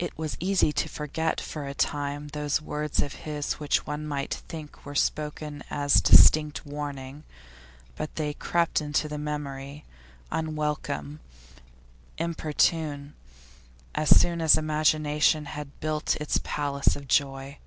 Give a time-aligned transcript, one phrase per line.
[0.00, 4.34] It was easy to forget for a time those words of his which one might
[4.48, 7.22] think were spoken as distinct warning;
[7.94, 9.84] but they crept into the memory,
[10.32, 11.20] unwelcome,
[12.18, 13.14] importunate,
[13.94, 17.58] as soon as imagination had built its palace of joy.